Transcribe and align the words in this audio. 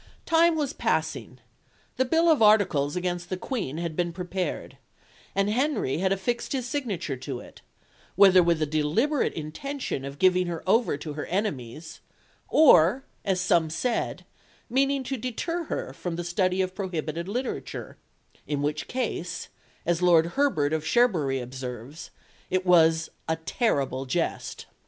Time 0.25 0.55
was 0.55 0.73
passing; 0.73 1.37
the 1.97 2.05
bill 2.05 2.27
of 2.27 2.41
articles 2.41 2.95
against 2.95 3.29
the 3.29 3.37
Queen 3.37 3.77
had 3.77 3.95
been 3.95 4.11
prepared, 4.11 4.77
and 5.35 5.47
Henry 5.47 5.99
had 5.99 6.11
affixed 6.11 6.53
his 6.53 6.65
signature 6.67 7.15
to 7.15 7.39
it, 7.39 7.61
whether 8.15 8.41
with 8.41 8.59
a 8.59 8.65
deliberate 8.65 9.31
intention 9.35 10.03
of 10.03 10.17
giving 10.17 10.47
her 10.47 10.67
over 10.67 10.97
to 10.97 11.13
her 11.13 11.27
enemies, 11.27 11.99
or, 12.49 13.05
as 13.23 13.39
some 13.39 13.69
said, 13.69 14.25
meaning 14.71 15.03
to 15.03 15.17
deter 15.17 15.65
her 15.65 15.93
from 15.93 16.15
the 16.15 16.23
study 16.23 16.63
of 16.63 16.73
prohibited 16.73 17.27
literature 17.27 17.95
in 18.47 18.63
which 18.63 18.87
case, 18.87 19.49
as 19.85 20.01
Lord 20.01 20.25
Herbert 20.33 20.73
of 20.73 20.83
Cherbury 20.83 21.39
observes, 21.39 22.09
it 22.49 22.65
was 22.65 23.11
"a 23.29 23.35
terrible 23.35 24.07
jest." 24.07 24.65